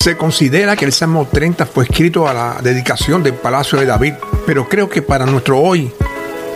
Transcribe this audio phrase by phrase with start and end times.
[0.00, 4.14] Se considera que el Salmo 30 fue escrito a la dedicación del palacio de David,
[4.46, 5.92] pero creo que para nuestro hoy,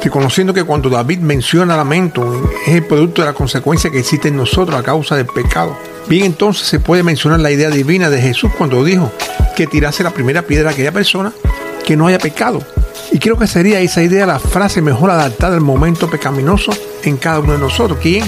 [0.00, 4.36] reconociendo que cuando David menciona lamento es el producto de la consecuencia que existe en
[4.36, 5.76] nosotros a causa del pecado,
[6.08, 9.10] bien entonces se puede mencionar la idea divina de Jesús cuando dijo
[9.56, 11.32] que tirase la primera piedra a aquella persona
[11.84, 12.62] que no haya pecado.
[13.10, 16.70] Y creo que sería esa idea la frase mejor adaptada al momento pecaminoso
[17.02, 17.98] en cada uno de nosotros.
[18.00, 18.24] ¿Quién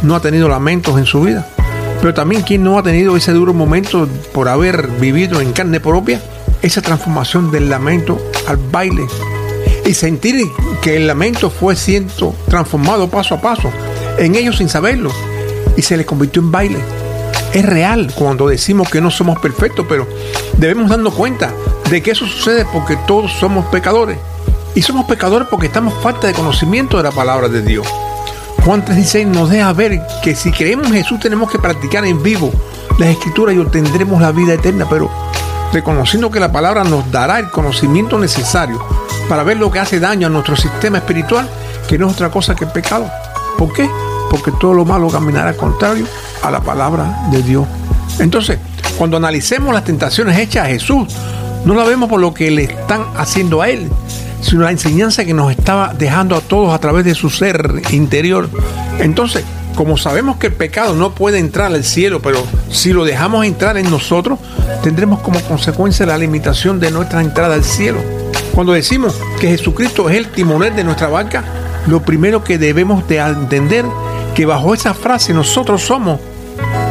[0.00, 1.46] no ha tenido lamentos en su vida?
[2.00, 6.20] Pero también quien no ha tenido ese duro momento por haber vivido en carne propia
[6.62, 9.06] esa transformación del lamento al baile
[9.84, 10.44] y sentir
[10.82, 13.70] que el lamento fue siendo transformado paso a paso
[14.18, 15.10] en ellos sin saberlo
[15.76, 16.78] y se les convirtió en baile.
[17.52, 20.06] Es real cuando decimos que no somos perfectos, pero
[20.58, 21.52] debemos darnos cuenta
[21.90, 24.18] de que eso sucede porque todos somos pecadores.
[24.74, 27.86] Y somos pecadores porque estamos falta de conocimiento de la palabra de Dios.
[28.66, 32.50] Juan 3:16 nos deja ver que si creemos en Jesús tenemos que practicar en vivo
[32.98, 35.08] las escrituras y obtendremos la vida eterna, pero
[35.72, 38.84] reconociendo que la palabra nos dará el conocimiento necesario
[39.28, 41.48] para ver lo que hace daño a nuestro sistema espiritual,
[41.86, 43.08] que no es otra cosa que el pecado.
[43.56, 43.88] ¿Por qué?
[44.30, 46.04] Porque todo lo malo caminará contrario
[46.42, 47.68] a la palabra de Dios.
[48.18, 48.58] Entonces,
[48.98, 51.14] cuando analicemos las tentaciones hechas a Jesús,
[51.64, 53.88] no la vemos por lo que le están haciendo a Él,
[54.40, 58.48] sino la enseñanza que nos estaba dejando a todos a través de su ser interior.
[58.98, 59.44] Entonces,
[59.76, 63.76] como sabemos que el pecado no puede entrar al cielo, pero si lo dejamos entrar
[63.76, 64.38] en nosotros,
[64.82, 67.98] tendremos como consecuencia la limitación de nuestra entrada al cielo.
[68.54, 71.44] Cuando decimos que Jesucristo es el timonel de nuestra barca,
[71.86, 73.84] lo primero que debemos de entender
[74.34, 76.20] que bajo esa frase nosotros somos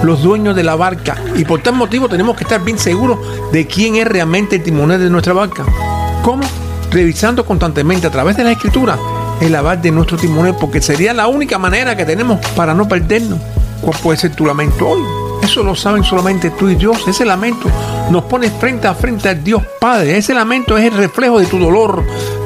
[0.03, 3.17] los dueños de la barca y por tal motivo tenemos que estar bien seguros
[3.51, 5.65] de quién es realmente el timonel de nuestra barca.
[6.23, 6.43] ¿Cómo?
[6.95, 8.97] Revisando constantemente a través de la escritura
[9.41, 13.37] el aval de nuestro timonel, porque sería la única manera que tenemos para no perdernos.
[13.81, 15.01] ¿Cuál puede ser tu lamento hoy?
[15.43, 17.05] Eso lo saben solamente tú y Dios.
[17.05, 17.69] Ese lamento
[18.09, 20.17] nos pone frente a frente al Dios Padre.
[20.17, 22.01] Ese lamento es el reflejo de tu dolor.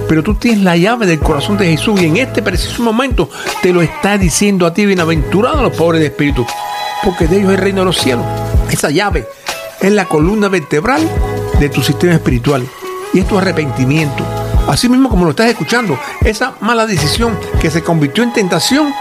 [0.07, 3.29] Pero tú tienes la llave del corazón de Jesús y en este preciso momento
[3.61, 6.43] te lo está diciendo a ti, bienaventurado los pobres de espíritu,
[7.03, 8.25] porque de ellos es el reino de los cielos.
[8.71, 9.27] Esa llave
[9.79, 11.07] es la columna vertebral
[11.59, 12.67] de tu sistema espiritual
[13.13, 14.38] y es arrepentimiento.
[14.69, 18.93] Así mismo como lo estás escuchando, esa mala decisión que se convirtió en tentación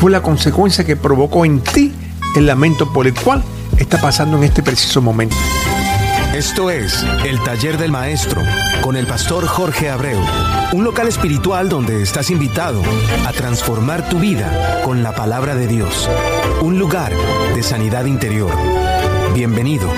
[0.00, 1.92] fue la consecuencia que provocó en ti
[2.34, 3.44] el lamento por el cual
[3.76, 5.36] está pasando en este preciso momento.
[6.34, 8.40] Esto es El Taller del Maestro
[8.80, 10.20] con el pastor Jorge Abreu,
[10.72, 12.82] un local espiritual donde estás invitado
[13.26, 16.08] a transformar tu vida con la palabra de Dios,
[16.62, 17.12] un lugar
[17.54, 18.52] de sanidad interior.
[19.34, 19.90] Bienvenido.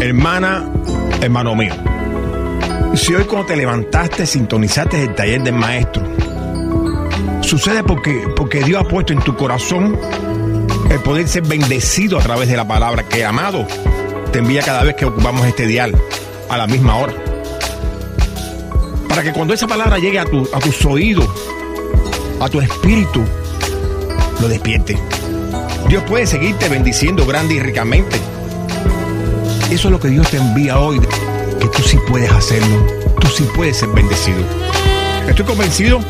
[0.00, 0.66] Hermana,
[1.20, 1.74] hermano mío,
[2.94, 6.02] si hoy cuando te levantaste sintonizaste el taller del maestro,
[7.42, 10.00] sucede porque, porque Dios ha puesto en tu corazón
[10.88, 13.66] el poder ser bendecido a través de la palabra que amado
[14.32, 15.94] te envía cada vez que ocupamos este dial
[16.48, 17.12] a la misma hora.
[19.06, 21.28] Para que cuando esa palabra llegue a, tu, a tus oídos,
[22.40, 23.22] a tu espíritu,
[24.40, 24.98] lo despierte.
[25.90, 28.16] Dios puede seguirte bendiciendo grande y ricamente
[29.74, 32.86] eso es lo que Dios te envía hoy, que tú sí puedes hacerlo,
[33.20, 34.40] tú sí puedes ser bendecido.
[35.28, 36.00] Estoy convencido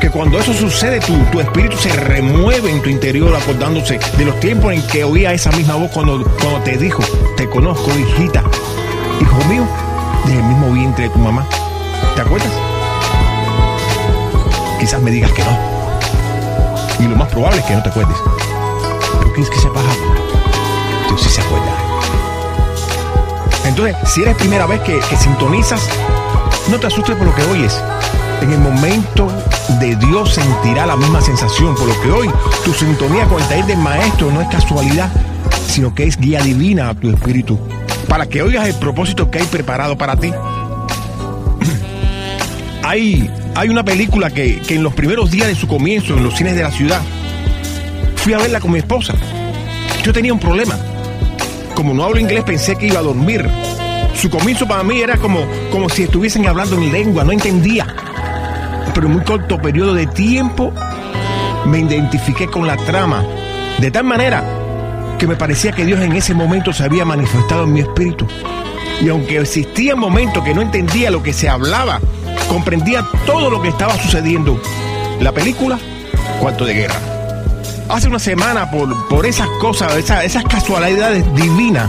[0.00, 4.38] que cuando eso sucede, tu, tu espíritu se remueve en tu interior acordándose de los
[4.40, 7.02] tiempos en que oía esa misma voz cuando, cuando te dijo,
[7.36, 8.42] te conozco, hijita,
[9.20, 9.66] hijo mío,
[10.24, 11.46] desde el mismo vientre de tu mamá.
[12.16, 12.52] ¿Te acuerdas?
[14.80, 15.58] Quizás me digas que no.
[17.00, 18.16] Y lo más probable es que no te acuerdes.
[19.18, 20.14] Pero quieres que sepas algo.
[21.08, 21.87] Dios sí se acuerda.
[23.68, 25.88] Entonces, si eres primera vez que, sintonizas,
[26.70, 27.78] no te asustes por lo que oyes.
[28.40, 29.30] En el momento
[29.78, 32.30] de Dios sentirá la misma sensación, por lo que hoy
[32.64, 35.12] tu sintonía con el taller del maestro no es casualidad,
[35.66, 37.58] sino que es guía divina a tu espíritu,
[38.08, 40.32] para que oigas el propósito que hay preparado para ti.
[42.82, 46.34] hay, hay una película que, que en los primeros días de su comienzo en los
[46.34, 47.02] cines de la ciudad,
[48.16, 49.12] fui a verla con mi esposa.
[50.02, 50.78] Yo tenía un problema
[51.78, 53.48] como no hablo inglés, pensé que iba a dormir.
[54.12, 57.86] Su comienzo para mí era como, como si estuviesen hablando en lengua, no entendía.
[58.92, 60.72] Pero en muy corto periodo de tiempo
[61.66, 63.24] me identifiqué con la trama.
[63.78, 64.42] De tal manera
[65.20, 68.26] que me parecía que Dios en ese momento se había manifestado en mi espíritu.
[69.00, 72.00] Y aunque existía momentos que no entendía lo que se hablaba,
[72.48, 74.60] comprendía todo lo que estaba sucediendo.
[75.20, 75.78] La película,
[76.40, 77.07] Cuarto de Guerra
[77.88, 81.88] hace una semana por, por esas cosas, esas, casualidades divinas.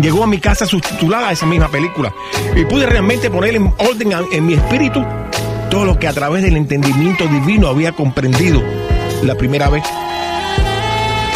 [0.00, 2.12] Llegó a mi casa subtitulada esa misma película
[2.56, 5.04] y pude realmente poner en orden en mi espíritu
[5.70, 8.62] todo lo que a través del entendimiento divino había comprendido
[9.22, 9.84] la primera vez.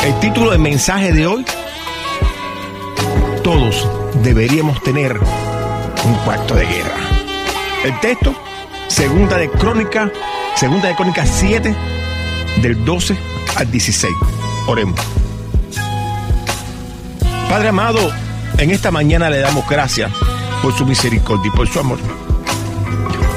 [0.05, 1.45] El título del mensaje de hoy,
[3.43, 3.89] todos
[4.23, 6.97] deberíamos tener un cuarto de guerra.
[7.85, 8.35] El texto,
[8.89, 10.11] segunda de Crónica,
[10.55, 11.75] segunda de Crónica 7,
[12.63, 13.17] del 12
[13.57, 14.13] al 16.
[14.67, 14.99] Oremos.
[17.49, 18.11] Padre amado,
[18.59, 20.11] en esta mañana le damos gracias
[20.63, 21.99] por su misericordia y por su amor.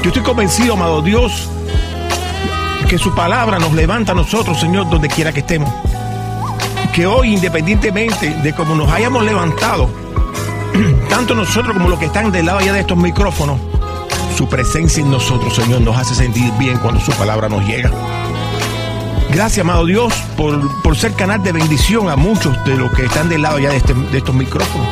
[0.02, 1.50] Yo estoy convencido, amado Dios,
[2.88, 5.72] que su palabra nos levanta a nosotros, Señor, donde quiera que estemos
[6.94, 9.90] que hoy, independientemente de cómo nos hayamos levantado,
[11.10, 13.60] tanto nosotros como los que están del lado allá de estos micrófonos,
[14.36, 17.92] su presencia en nosotros, Señor, nos hace sentir bien cuando su palabra nos llega.
[19.32, 23.44] Gracias, amado Dios, por, ser canal de bendición a muchos de los que están del
[23.44, 24.88] lado allá de, este, de estos micrófonos.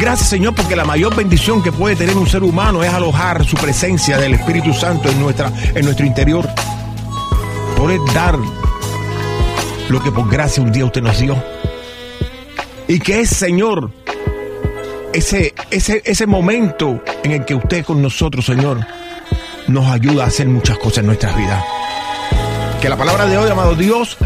[0.00, 3.56] Gracias, Señor, porque la mayor bendición que puede tener un ser humano es alojar su
[3.56, 6.48] presencia del Espíritu Santo en, nuestra, en nuestro interior.
[7.76, 8.38] Poder dar
[9.88, 11.36] lo que por gracia un día usted nos dio.
[12.88, 13.90] Y que es, Señor,
[15.12, 18.86] ese, ese, ese momento en el que usted con nosotros, Señor,
[19.66, 21.62] nos ayuda a hacer muchas cosas en nuestras vidas.
[22.80, 24.16] Que la palabra de hoy, amado Dios,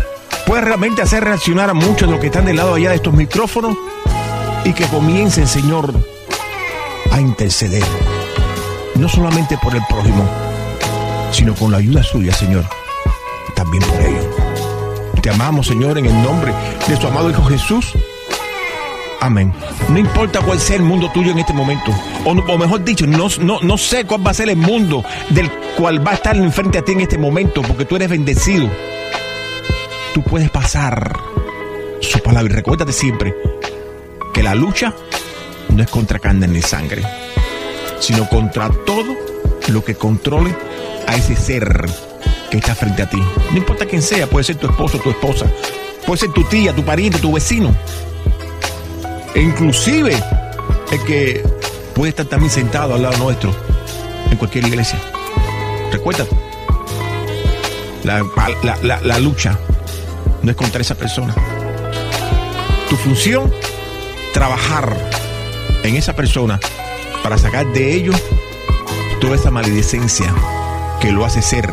[0.47, 3.15] pueda realmente hacer reaccionar a muchos de los que están del lado allá de estos
[3.15, 3.77] micrófonos
[4.65, 5.95] y que comiencen, Señor,
[7.13, 7.85] a interceder.
[8.97, 10.29] No solamente por el prójimo,
[11.33, 12.65] sino con la ayuda suya, Señor,
[13.55, 14.27] también por ellos.
[15.23, 16.53] Te amamos, Señor, en el nombre
[16.89, 17.93] de su amado Hijo Jesús.
[19.21, 19.53] Amén.
[19.91, 21.93] No importa cuál sea el mundo tuyo en este momento,
[22.25, 26.05] o, mejor dicho, no, no, no sé cuál va a ser el mundo del cual
[26.05, 28.71] va a estar enfrente a ti en este momento, porque tú eres bendecido.
[30.15, 31.19] Tú puedes pasar
[32.01, 33.35] su palabra y recuérdate siempre
[34.33, 34.95] que la lucha
[35.69, 37.03] no es contra carne ni sangre,
[38.01, 39.17] sino contra todo
[39.69, 40.55] lo que controle
[41.07, 41.87] a ese ser
[42.51, 43.23] que está frente a ti.
[43.51, 45.47] No importa quién sea, puede ser tu esposo, tu esposa,
[46.07, 47.77] puede ser tu tía, tu pariente, tu vecino.
[49.35, 50.17] E inclusive
[50.93, 51.43] el que
[51.95, 53.55] puede estar también sentado al lado nuestro
[54.31, 55.01] en cualquier iglesia.
[55.93, 56.25] Recuerda,
[58.05, 59.59] la, la lucha
[60.43, 61.35] no es contra esa persona.
[62.89, 63.53] Tu función,
[64.33, 64.97] trabajar
[65.83, 66.59] en esa persona
[67.23, 68.17] para sacar de ellos
[69.21, 70.35] toda esa maledicencia
[71.01, 71.73] que lo hace ser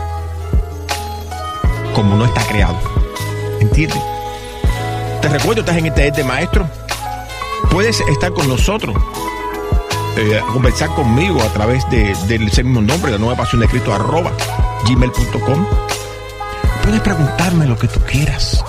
[1.94, 2.78] como no está creado.
[3.60, 4.00] ¿Entiendes?
[5.22, 6.70] Te recuerdo, estás en este de maestro.
[7.72, 8.96] Puedes estar con nosotros,
[10.18, 14.32] eh, conversar conmigo a través de, del mismo nombre, la nueva pasión de Cristo, arroba
[14.88, 15.66] gmail.com.
[16.84, 18.64] Puedes preguntarme lo que tú quieras.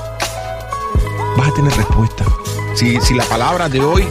[1.37, 2.25] Vas a tener respuesta.
[2.75, 4.05] Si, si la palabra de hoy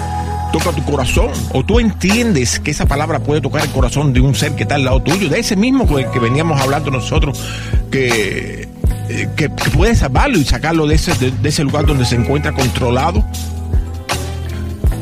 [0.51, 4.33] toca tu corazón o tú entiendes que esa palabra puede tocar el corazón de un
[4.33, 7.43] ser que está al lado tuyo, de ese mismo con el que veníamos hablando nosotros,
[7.91, 8.67] que
[9.09, 13.23] eh, que, puede salvarlo y sacarlo de ese, de, ese lugar donde se encuentra controlado.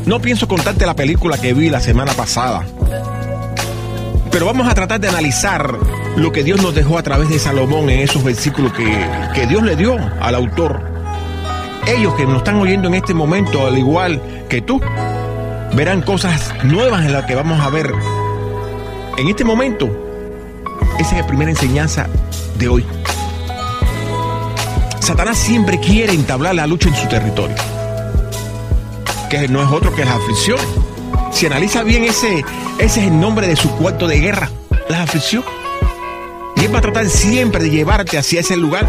[0.05, 2.65] No pienso contarte la película que vi la semana pasada,
[4.31, 5.77] pero vamos a tratar de analizar
[6.15, 8.85] lo que Dios nos dejó a través de Salomón en esos versículos que,
[9.33, 10.81] que Dios le dio al autor.
[11.87, 14.79] Ellos que nos están oyendo en este momento, al igual que tú,
[15.73, 17.91] verán cosas nuevas en las que vamos a ver
[19.17, 19.89] en este momento.
[20.99, 22.07] Esa es la primera enseñanza
[22.57, 22.85] de hoy.
[24.99, 27.55] Satanás siempre quiere entablar la lucha en su territorio,
[29.49, 30.65] no es otro que las aflicciones.
[31.31, 32.43] Si analiza bien ese,
[32.77, 34.49] ese es el nombre de su cuarto de guerra,
[34.89, 35.49] las aflicciones.
[36.55, 38.87] Y él va a tratar siempre de llevarte hacia ese lugar.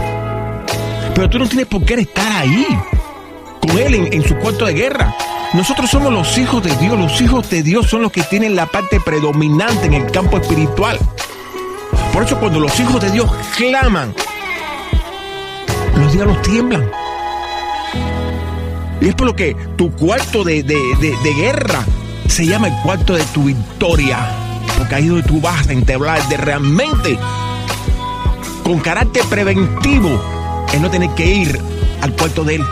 [1.15, 2.67] Pero tú no tienes por qué estar ahí,
[3.61, 5.15] con él en, en su cuarto de guerra.
[5.53, 6.99] Nosotros somos los hijos de Dios.
[6.99, 10.99] Los hijos de Dios son los que tienen la parte predominante en el campo espiritual.
[12.13, 14.15] Por eso cuando los hijos de Dios claman
[15.97, 16.91] los diablos tiemblan.
[19.01, 20.63] Y es por lo que tu cuarto de,
[21.37, 21.85] guerra
[22.29, 24.19] se llama el cuarto de tu victoria.
[24.77, 27.19] Porque ahí es donde tú vas a entablar de realmente,
[28.65, 30.21] con carácter preventivo,
[30.73, 31.61] es no tener que ir
[32.03, 32.65] al cuarto de él.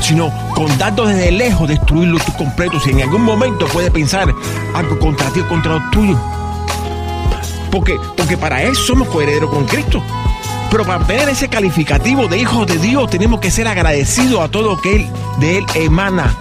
[0.00, 2.78] Sino con datos desde lejos destruirlo tú completo.
[2.80, 4.32] Si en algún momento puedes pensar
[4.74, 6.18] algo contra ti o contra los tuyos
[7.76, 10.02] porque, porque para eso somos coherederos con Cristo.
[10.70, 14.70] Pero para obtener ese calificativo de hijos de Dios tenemos que ser agradecidos a todo
[14.70, 15.06] lo que Él,
[15.38, 16.34] de Él emana.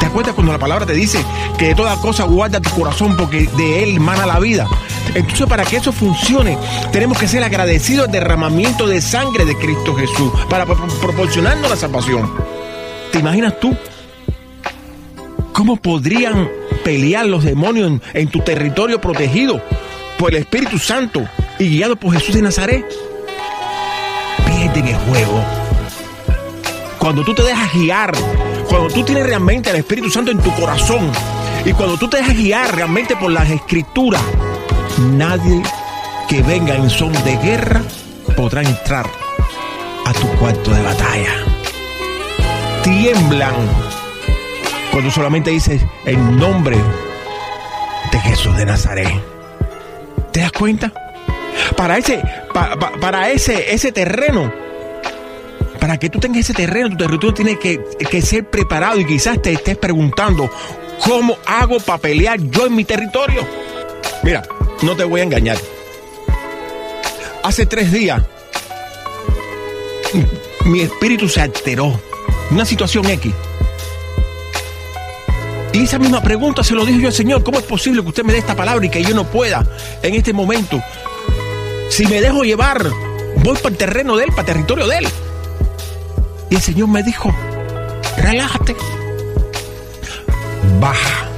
[0.00, 1.22] ¿Te acuerdas cuando la palabra te dice
[1.58, 4.66] que de toda cosa guarda tu corazón porque de Él emana la vida?
[5.14, 6.56] Entonces para que eso funcione
[6.90, 12.32] tenemos que ser agradecidos al derramamiento de sangre de Cristo Jesús para proporcionarnos la salvación.
[13.12, 13.76] ¿Te imaginas tú
[15.52, 16.48] cómo podrían
[16.82, 19.60] pelear los demonios en tu territorio protegido?
[20.22, 21.28] por el Espíritu Santo
[21.62, 22.84] y guiado por Jesús de Nazaret.
[24.46, 25.44] sales del juego,
[26.98, 28.12] cuando tú te dejas guiar,
[28.68, 31.10] cuando tú tienes realmente el Espíritu Santo en tu corazón
[31.64, 34.22] y cuando tú te dejas guiar realmente por las escrituras,
[34.98, 35.62] nadie
[36.28, 37.82] que venga en son de guerra
[38.36, 39.06] podrá entrar
[40.04, 41.44] a tu cuarto de batalla.
[42.82, 43.54] Tiemblan
[44.90, 46.76] cuando solamente dices el nombre
[48.10, 49.12] de Jesús de Nazaret.
[50.32, 50.92] ¿Te das cuenta?
[51.76, 52.22] Para ese,
[53.00, 54.52] para ese, ese terreno,
[55.80, 59.40] para que tú tengas ese terreno, tu territorio tiene que, que ser preparado y quizás
[59.42, 60.50] te estés preguntando,
[61.00, 63.46] ¿cómo hago para pelear yo en mi territorio?
[64.22, 64.42] Mira,
[64.82, 65.58] no te voy a engañar.
[67.42, 68.22] Hace tres días,
[70.66, 72.00] mi espíritu se alteró.
[72.50, 73.32] Una situación X.
[75.72, 77.42] Y esa misma pregunta se lo dije yo al Señor.
[77.42, 79.64] ¿Cómo es posible que usted me dé esta palabra y que yo no pueda
[80.02, 80.80] en este momento?
[81.92, 82.90] Si me dejo llevar,
[83.44, 85.08] voy para el terreno de Él, para el territorio de Él.
[86.48, 87.30] Y el Señor me dijo,
[88.16, 88.74] relájate.
[90.80, 91.28] Baja.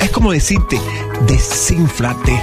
[0.00, 0.78] Es como decirte,
[1.26, 2.38] desínflate.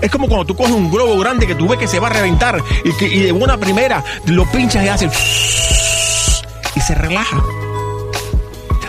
[0.00, 2.12] Es como cuando tú coges un globo grande que tú ves que se va a
[2.12, 5.08] reventar y, que, y de buena primera lo pinchas y hace
[6.74, 7.40] y se relaja.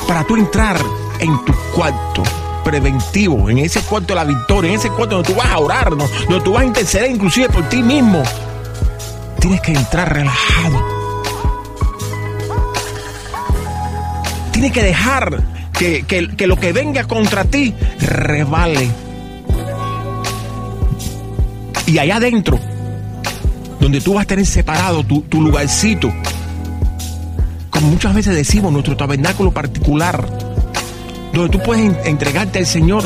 [0.07, 0.77] Para tú entrar
[1.19, 2.23] en tu cuarto
[2.63, 5.89] preventivo, en ese cuarto de la victoria, en ese cuarto donde tú vas a orar,
[5.89, 8.23] donde tú vas a interceder inclusive por ti mismo,
[9.39, 10.83] tienes que entrar relajado.
[14.51, 15.43] Tienes que dejar
[15.73, 18.89] que, que lo que venga contra ti revale
[21.85, 22.59] y allá adentro,
[23.79, 26.11] donde tú vas a tener separado tu, lugarcito,
[27.69, 30.27] como muchas veces decimos, nuestro tabernáculo particular,
[31.33, 33.03] donde tú puedes entregarte al Señor.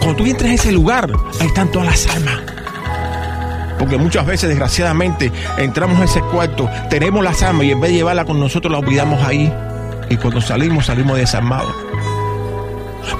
[0.00, 2.40] Cuando tú entres a ese lugar, ahí están todas las almas.
[3.78, 7.98] Porque muchas veces, desgraciadamente, entramos a ese cuarto, tenemos las almas y en vez de
[7.98, 9.52] llevarla con nosotros, la olvidamos ahí.
[10.08, 11.74] Y cuando salimos, salimos desarmados.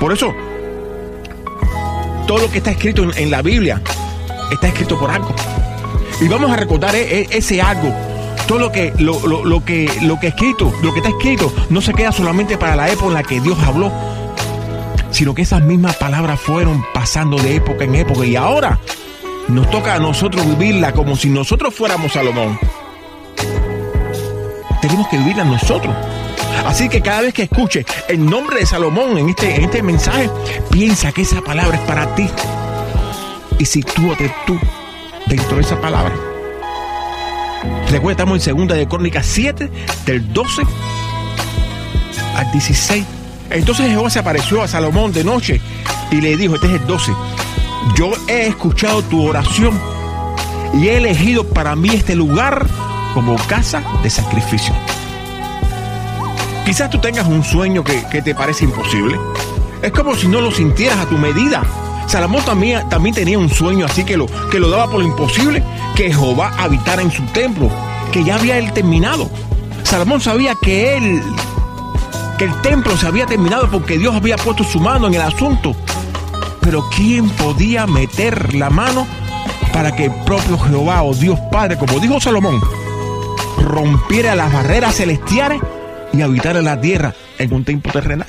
[0.00, 0.34] Por eso,
[2.26, 3.80] todo lo que está escrito en, la Biblia
[4.50, 5.34] está escrito por algo.
[6.20, 7.94] Y vamos a recordar e, e, ese algo.
[8.46, 12.12] Todo lo que, lo, que, lo que escrito, lo que está escrito, no se queda
[12.12, 13.90] solamente para la época en la que Dios habló,
[15.10, 18.24] sino que esas mismas palabras fueron pasando de época en época.
[18.24, 18.78] Y ahora
[19.48, 22.58] nos toca a nosotros vivirla como si nosotros fuéramos Salomón.
[24.80, 25.94] Tenemos que vivirla nosotros.
[26.64, 30.30] Así que cada vez que escuche el nombre de Salomón en este, este mensaje,
[30.70, 32.28] piensa que esa palabra es para ti.
[33.58, 34.56] Y sitúate tú
[35.26, 36.35] dentro de esa palabra.
[37.90, 39.70] Recuerda, estamos en segunda de Crónicas 7,
[40.04, 40.62] del 12
[42.34, 43.04] al 16.
[43.50, 45.60] Entonces Jehová se apareció a Salomón de noche
[46.10, 47.12] y le dijo, este es el 12,
[47.96, 49.78] yo he escuchado tu oración
[50.74, 52.66] y he elegido para mí este lugar
[53.14, 54.74] como casa de sacrificio.
[56.64, 59.18] Quizás tú tengas un sueño que, te parece imposible.
[59.82, 61.62] Es como si no lo sintieras a tu medida.
[62.06, 65.62] Salomón también, tenía un sueño así que lo, que lo daba por lo imposible,
[65.94, 67.70] que Jehová habitara en su templo,
[68.12, 69.28] que ya había él terminado.
[69.82, 71.22] Salomón sabía que él,
[72.38, 75.74] que el templo se había terminado porque Dios había puesto su mano en el asunto.
[76.60, 79.06] Pero ¿quién podía meter la mano
[79.72, 82.60] para que el propio Jehová o Dios Padre, como dijo Salomón,
[83.58, 85.60] rompiera las barreras celestiales
[86.12, 88.26] y habitar en la tierra en un tiempo terrenal.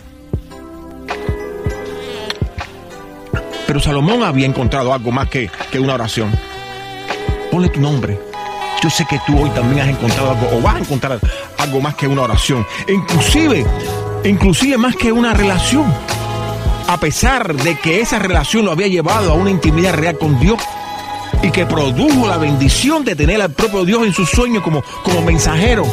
[3.80, 6.32] Salomón había encontrado algo más que, que una oración.
[7.52, 8.20] Ponle tu nombre.
[8.82, 11.20] Yo sé que tú hoy también has encontrado algo, o vas a encontrar
[11.58, 12.66] algo más que una oración.
[12.88, 13.66] inclusive,
[14.24, 15.92] inclusive más que una relación.
[16.88, 20.60] A pesar de que esa relación lo había llevado a una intimidad real con Dios
[21.42, 25.22] y que produjo la bendición de tener al propio Dios en su sueño como, como
[25.22, 25.86] mensajero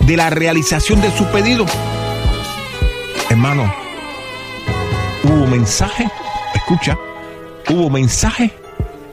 [0.00, 1.66] de la realización de su pedido.
[3.28, 3.74] Hermano,
[5.24, 6.08] hubo mensaje,
[6.54, 6.96] escucha,
[7.68, 8.52] hubo mensaje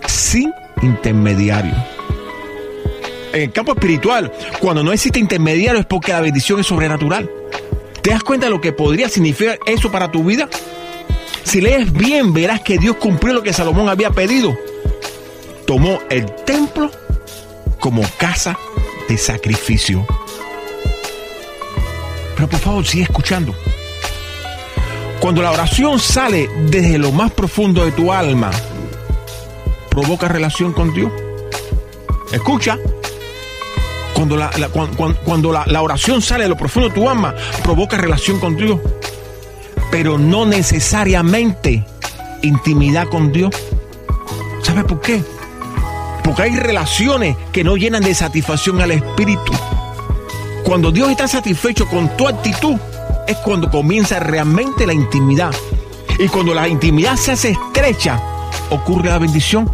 [0.07, 1.73] sin intermediario.
[3.33, 7.29] En el campo espiritual, cuando no existe intermediario es porque la bendición es sobrenatural.
[8.01, 10.49] ¿Te das cuenta de lo que podría significar eso para tu vida?
[11.43, 14.57] Si lees bien, verás que Dios cumplió lo que Salomón había pedido.
[15.65, 16.91] Tomó el templo
[17.79, 18.57] como casa
[19.07, 20.05] de sacrificio.
[22.35, 23.55] Pero por favor, sigue escuchando.
[25.23, 28.51] Cuando la oración sale desde lo más profundo de tu alma,
[29.89, 31.13] provoca relación con Dios.
[32.33, 32.77] Escucha.
[34.13, 34.51] Cuando, la,
[35.23, 38.81] cuando, la, oración sale de lo profundo de tu alma, provoca relación con Dios.
[39.89, 41.85] Pero no necesariamente
[42.41, 43.55] intimidad con Dios.
[44.61, 45.23] ¿Sabes por qué?
[46.21, 49.53] Porque hay relaciones que no llenan de satisfacción al espíritu.
[50.65, 52.77] Cuando Dios está satisfecho con tu actitud,
[53.27, 55.53] es cuando comienza realmente la intimidad.
[56.19, 58.21] Y cuando la intimidad se hace estrecha,
[58.69, 59.71] ocurre la bendición.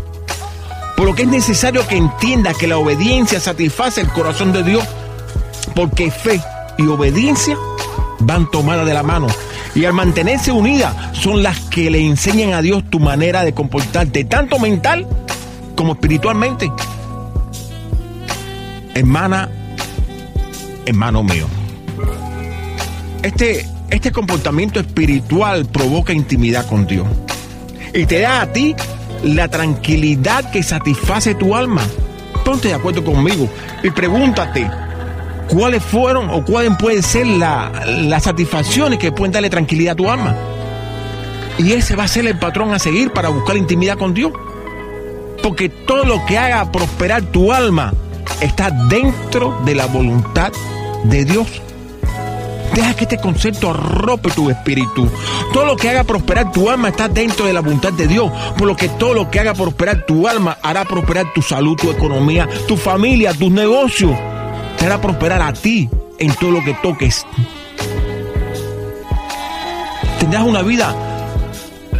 [0.95, 4.83] Por lo que es necesario que entienda que la obediencia satisface el corazón de Dios.
[5.75, 6.41] Porque fe
[6.77, 7.57] y obediencia
[8.19, 9.27] van tomadas de la mano.
[9.75, 14.23] Y al mantenerse unidas son las que le enseñan a Dios tu manera de comportarte,
[14.25, 15.07] tanto mental
[15.75, 16.71] como espiritualmente.
[18.95, 19.49] Hermana,
[20.85, 21.58] hermano mío.
[23.23, 27.07] Este, este comportamiento espiritual provoca intimidad con Dios.
[27.93, 28.75] Y te da a ti
[29.23, 31.81] la tranquilidad que satisface tu alma.
[32.45, 33.49] Ponte de acuerdo conmigo
[33.83, 34.69] y pregúntate,
[35.49, 40.35] cuáles fueron o cuáles pueden ser las satisfacciones que pueden darle tranquilidad a tu alma.
[41.57, 44.31] Y ese va a ser el patrón a seguir para buscar intimidad con Dios.
[45.43, 47.93] Porque todo lo que haga prosperar tu alma
[48.39, 50.51] está dentro de la voluntad
[51.03, 51.61] de Dios.
[52.73, 55.09] Deja que este concepto arrope tu espíritu.
[55.53, 58.31] Todo lo que haga prosperar tu alma está dentro de la voluntad de Dios.
[58.57, 61.89] Por lo que todo lo que haga prosperar tu alma hará prosperar tu salud, tu
[61.89, 64.11] economía, tu familia, tus negocios
[64.77, 67.25] te hará prosperar a ti en todo lo que toques.
[70.19, 70.95] Tendrás una vida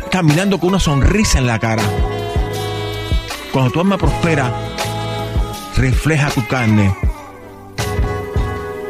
[0.09, 1.83] caminando con una sonrisa en la cara.
[3.51, 4.51] Cuando tu alma prospera,
[5.75, 6.95] refleja tu carne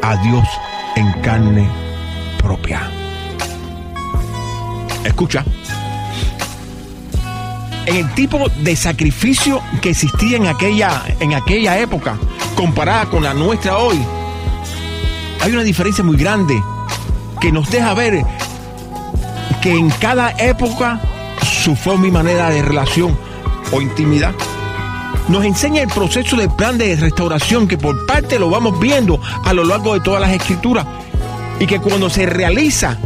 [0.02, 0.44] a Dios
[1.00, 1.66] en carne
[2.38, 2.90] propia.
[5.02, 5.44] Escucha.
[7.86, 12.18] En el tipo de sacrificio que existía en aquella, en aquella época,
[12.54, 13.98] comparada con la nuestra hoy,
[15.40, 16.62] hay una diferencia muy grande
[17.40, 18.22] que nos deja ver
[19.62, 21.00] que en cada época
[21.42, 23.18] su forma y manera de relación
[23.72, 24.34] o intimidad
[25.30, 29.52] nos enseña el proceso del plan de restauración que por parte lo vamos viendo a
[29.52, 30.84] lo largo de todas las escrituras
[31.60, 32.98] y que cuando se realiza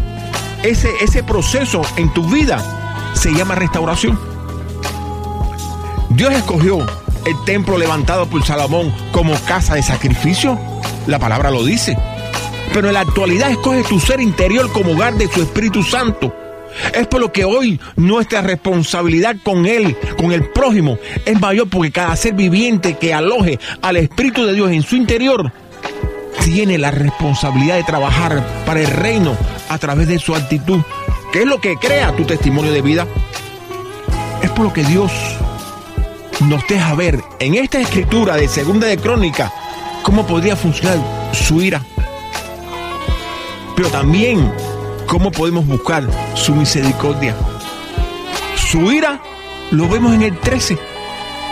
[0.63, 2.65] ese, ese proceso en tu vida
[3.13, 4.19] se llama restauración.
[6.09, 6.79] Dios escogió
[7.27, 10.59] el templo levantado por Salomón como casa de sacrificio?
[11.07, 11.97] La palabra lo dice.
[12.73, 16.35] Pero en la actualidad escoge tu ser interior como hogar de su Espíritu Santo.
[16.93, 21.93] Es por lo que hoy nuestra responsabilidad con Él, con el prójimo, es mayor porque
[21.93, 25.53] cada ser viviente que aloje al Espíritu de Dios en su interior
[26.45, 29.37] tiene la responsabilidad de trabajar para el reino
[29.69, 30.81] a través de su actitud,
[31.33, 33.07] que es lo que crea tu testimonio de vida.
[34.43, 35.11] Es por lo que Dios
[36.49, 39.53] nos deja ver en esta escritura de Segunda de Crónica
[40.03, 40.99] cómo podría funcionar
[41.33, 41.83] su ira.
[43.75, 44.53] Pero también
[45.07, 47.35] cómo podemos buscar su misericordia.
[48.57, 49.21] Su ira
[49.71, 50.79] lo vemos en el 13.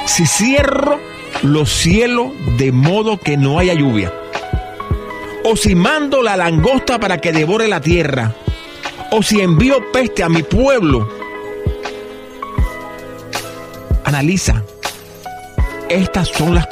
[0.07, 1.01] Si cierro
[1.43, 4.13] los cielos de modo que no haya lluvia.
[5.45, 8.35] O si mando la langosta para que devore la tierra.
[9.11, 11.09] O si envío peste a mi pueblo.
[14.05, 14.63] Analiza
[15.93, 16.67] estas son las,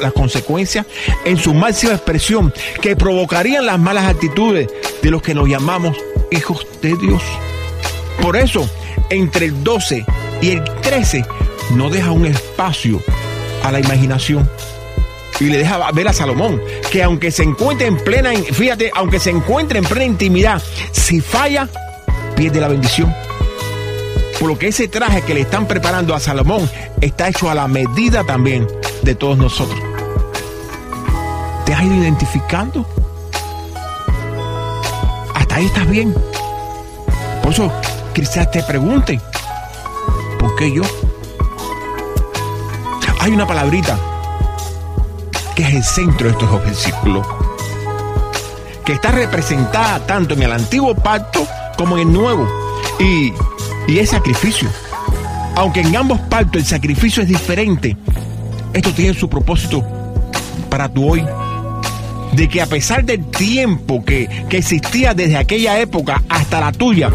[0.00, 0.84] las consecuencias
[1.24, 4.68] en su máxima expresión que provocarían las malas actitudes
[5.02, 5.96] de los que nos llamamos
[6.30, 7.22] hijos de Dios.
[8.20, 8.68] Por eso,
[9.10, 10.06] entre el 12
[10.40, 11.24] y el 13
[11.74, 13.00] no deja un espacio
[13.62, 14.48] a la imaginación.
[15.40, 16.60] Y le deja ver a Salomón
[16.90, 20.62] que aunque se encuentre en plena, fíjate, aunque se encuentre en plena intimidad,
[20.92, 21.68] si falla,
[22.36, 23.12] pierde la bendición.
[24.38, 26.68] Por lo que ese traje que le están preparando a Salomón
[27.00, 28.68] está hecho a la medida también
[29.02, 29.80] de todos nosotros.
[31.64, 32.86] ¿Te has ido identificando?
[35.52, 36.14] Ahí estás bien.
[37.42, 37.70] Por eso
[38.14, 39.20] quizás te pregunte,
[40.38, 40.82] ¿por qué yo?
[43.20, 43.98] Hay una palabrita
[45.54, 47.26] que es el centro de estos versículos,
[48.84, 52.48] que está representada tanto en el antiguo pacto como en el nuevo.
[52.98, 53.32] Y
[53.86, 54.68] y es sacrificio.
[55.56, 57.96] Aunque en ambos pactos el sacrificio es diferente,
[58.72, 59.84] esto tiene su propósito
[60.70, 61.24] para tu hoy.
[62.32, 67.10] De que a pesar del tiempo que, que existía desde aquella época hasta la tuya,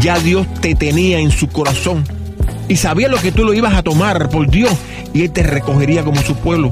[0.00, 2.04] ya Dios te tenía en su corazón
[2.68, 4.72] y sabía lo que tú lo ibas a tomar por Dios
[5.12, 6.70] y Él te recogería como su pueblo.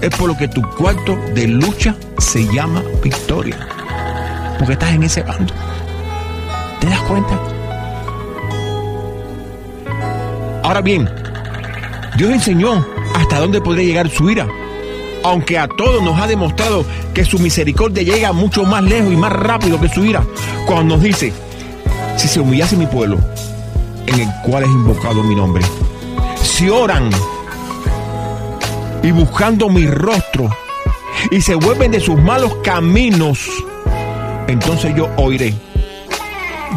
[0.00, 3.56] Es por lo que tu cuarto de lucha se llama victoria.
[4.58, 5.52] Porque estás en ese bando.
[6.80, 7.38] ¿Te das cuenta?
[10.62, 11.08] Ahora bien,
[12.16, 14.46] Dios enseñó hasta dónde podría llegar su ira,
[15.22, 19.32] aunque a todos nos ha demostrado que su misericordia llega mucho más lejos y más
[19.32, 20.24] rápido que su ira,
[20.66, 21.32] cuando nos dice,
[22.16, 23.18] si se humillase mi pueblo,
[24.06, 25.64] en el cual es invocado mi nombre,
[26.42, 27.10] si oran
[29.02, 30.50] y buscando mi rostro
[31.30, 33.48] y se vuelven de sus malos caminos,
[34.48, 35.54] entonces yo oiré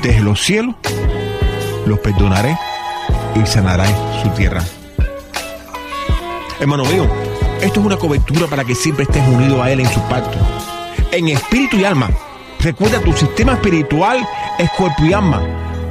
[0.01, 0.75] desde los cielos,
[1.85, 2.57] los perdonaré
[3.35, 3.85] y sanaré
[4.21, 4.63] su tierra.
[6.59, 7.09] Hermano mío,
[7.63, 10.37] esto es una cobertura para que siempre estés unido a Él en su pacto,
[11.11, 12.09] en espíritu y alma.
[12.59, 14.27] Recuerda, tu sistema espiritual
[14.59, 15.41] es cuerpo y alma.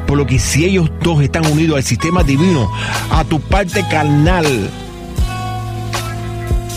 [0.07, 2.71] Por lo que si ellos dos están unidos al sistema divino,
[3.11, 4.71] a tu parte carnal,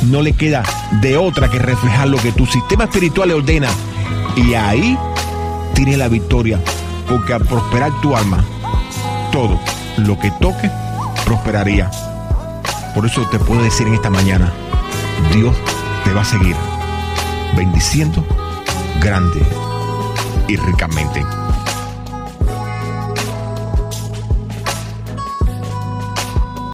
[0.04, 0.64] no le queda
[1.02, 3.70] de otra que reflejar lo que tu sistema espiritual le ordena.
[4.38, 4.98] Y ahí
[5.74, 6.60] tiene la victoria.
[7.10, 8.44] Porque al prosperar tu alma,
[9.32, 9.60] todo
[9.98, 10.72] lo que toque
[11.26, 11.92] prosperaría.
[12.96, 14.54] Por eso te puedo decir en esta mañana,
[15.34, 15.56] Dios
[16.04, 16.56] te va a seguir
[17.56, 18.26] bendiciendo
[19.02, 19.42] grande
[20.48, 21.24] y ricamente.